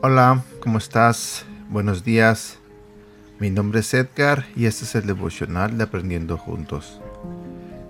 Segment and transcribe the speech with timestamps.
[0.00, 1.44] Hola, ¿cómo estás?
[1.68, 2.58] Buenos días.
[3.38, 7.00] Mi nombre es Edgar y este es el devocional de Aprendiendo Juntos.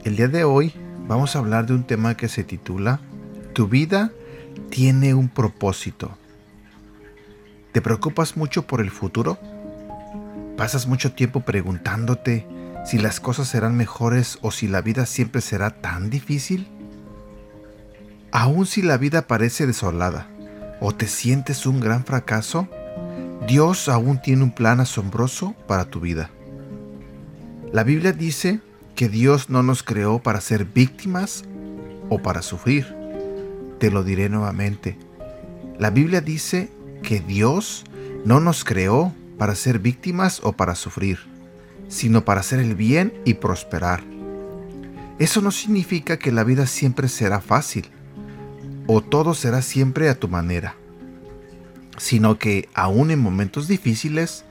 [0.04, 0.74] El día de hoy
[1.06, 3.00] vamos a hablar de un tema que se titula
[3.54, 4.12] Tu vida
[4.70, 6.16] tiene un propósito.
[7.72, 9.38] ¿Te preocupas mucho por el futuro?
[10.56, 12.46] ¿Pasas mucho tiempo preguntándote
[12.84, 16.66] si las cosas serán mejores o si la vida siempre será tan difícil?
[18.32, 20.26] Aún si la vida parece desolada,
[20.80, 22.68] o te sientes un gran fracaso,
[23.46, 26.30] Dios aún tiene un plan asombroso para tu vida.
[27.72, 28.60] La Biblia dice
[28.94, 31.44] que Dios no nos creó para ser víctimas
[32.08, 32.97] o para sufrir.
[33.78, 34.98] Te lo diré nuevamente.
[35.78, 36.70] La Biblia dice
[37.02, 37.84] que Dios
[38.24, 41.18] no nos creó para ser víctimas o para sufrir,
[41.88, 44.02] sino para hacer el bien y prosperar.
[45.18, 47.86] Eso no significa que la vida siempre será fácil
[48.86, 50.74] o todo será siempre a tu manera,
[51.98, 54.44] sino que aún en momentos difíciles,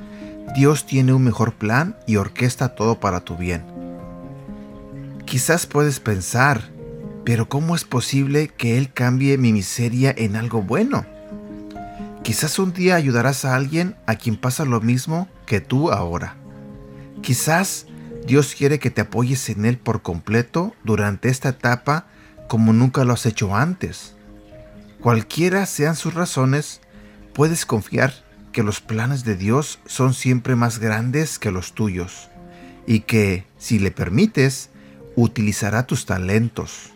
[0.55, 3.63] Dios tiene un mejor plan y orquesta todo para tu bien.
[5.25, 6.69] Quizás puedes pensar,
[7.27, 11.05] pero ¿cómo es posible que Él cambie mi miseria en algo bueno?
[12.23, 16.37] Quizás un día ayudarás a alguien a quien pasa lo mismo que tú ahora.
[17.21, 17.85] Quizás
[18.25, 22.07] Dios quiere que te apoyes en Él por completo durante esta etapa
[22.47, 24.15] como nunca lo has hecho antes.
[25.01, 26.79] Cualquiera sean sus razones,
[27.33, 28.13] puedes confiar
[28.53, 32.29] que los planes de Dios son siempre más grandes que los tuyos
[32.85, 34.69] y que, si le permites,
[35.17, 36.93] utilizará tus talentos,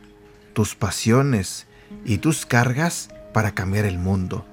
[0.54, 1.68] tus pasiones
[2.06, 4.46] y tus cargas para cambiar el mundo.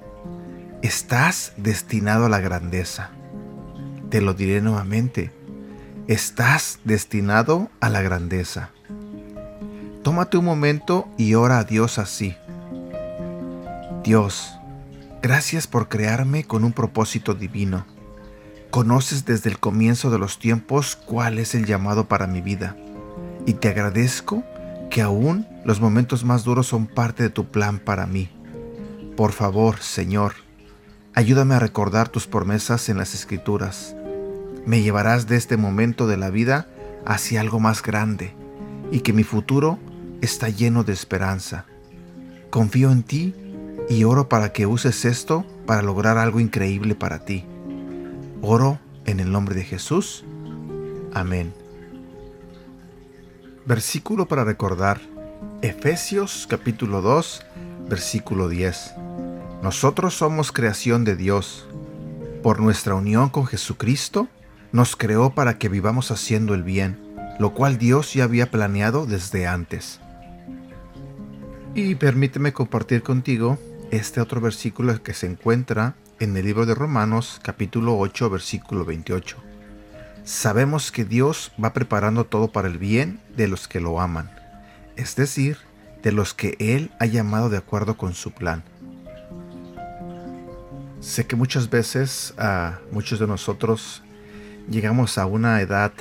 [0.81, 3.11] Estás destinado a la grandeza.
[4.09, 5.31] Te lo diré nuevamente.
[6.07, 8.71] Estás destinado a la grandeza.
[10.03, 12.35] Tómate un momento y ora a Dios así.
[14.03, 14.53] Dios,
[15.21, 17.85] gracias por crearme con un propósito divino.
[18.71, 22.77] Conoces desde el comienzo de los tiempos cuál es el llamado para mi vida.
[23.45, 24.43] Y te agradezco
[24.89, 28.29] que aún los momentos más duros son parte de tu plan para mí.
[29.15, 30.33] Por favor, Señor,
[31.13, 33.95] ayúdame a recordar tus promesas en las escrituras.
[34.65, 36.67] Me llevarás de este momento de la vida
[37.05, 38.33] hacia algo más grande
[38.91, 39.79] y que mi futuro
[40.21, 41.65] está lleno de esperanza.
[42.49, 43.35] Confío en ti
[43.89, 47.45] y oro para que uses esto para lograr algo increíble para ti.
[48.41, 50.23] Oro en el nombre de Jesús.
[51.13, 51.53] Amén.
[53.65, 55.01] Versículo para recordar.
[55.61, 57.45] Efesios capítulo 2,
[57.89, 58.93] versículo 10.
[59.61, 61.67] Nosotros somos creación de Dios.
[62.41, 64.29] Por nuestra unión con Jesucristo,
[64.71, 66.97] nos creó para que vivamos haciendo el bien,
[67.39, 69.99] lo cual Dios ya había planeado desde antes.
[71.75, 73.59] Y permíteme compartir contigo
[73.91, 79.35] este otro versículo que se encuentra en el libro de Romanos capítulo 8 versículo 28.
[80.23, 84.38] Sabemos que Dios va preparando todo para el bien de los que lo aman,
[84.99, 85.57] es decir,
[86.03, 88.63] de los que Él ha llamado de acuerdo con su plan.
[90.99, 94.03] Sé que muchas veces a muchos de nosotros
[94.69, 95.91] llegamos a una edad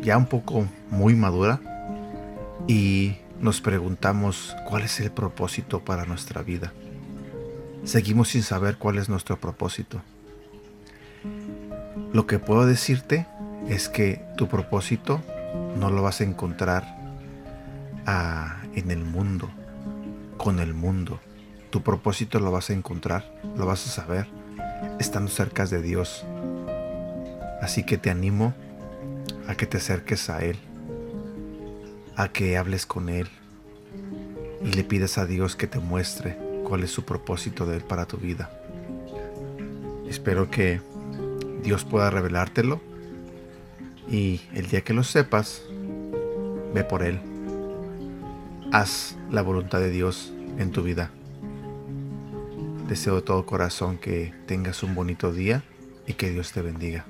[0.00, 1.60] ya un poco muy madura
[2.66, 6.72] y nos preguntamos cuál es el propósito para nuestra vida
[7.84, 10.00] seguimos sin saber cuál es nuestro propósito.
[12.12, 13.26] Lo que puedo decirte
[13.68, 15.20] es que tu propósito
[15.78, 17.01] no lo vas a encontrar
[18.06, 19.50] en el mundo,
[20.36, 21.20] con el mundo.
[21.70, 24.26] Tu propósito lo vas a encontrar, lo vas a saber,
[24.98, 26.24] estando cerca de Dios.
[27.60, 28.54] Así que te animo
[29.46, 30.58] a que te acerques a Él,
[32.16, 33.28] a que hables con Él
[34.64, 38.06] y le pides a Dios que te muestre cuál es su propósito de Él para
[38.06, 38.50] tu vida.
[40.08, 40.80] Espero que
[41.62, 42.80] Dios pueda revelártelo
[44.08, 45.62] y el día que lo sepas,
[46.74, 47.31] ve por Él.
[48.72, 51.10] Haz la voluntad de Dios en tu vida.
[52.88, 55.62] Deseo de todo corazón que tengas un bonito día
[56.06, 57.04] y que Dios te bendiga.